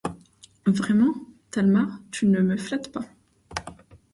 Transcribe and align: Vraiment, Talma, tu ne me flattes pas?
Vraiment, 0.65 1.13
Talma, 1.51 1.87
tu 2.11 2.25
ne 2.25 2.39
me 2.41 2.57
flattes 2.57 2.91
pas? 2.91 3.05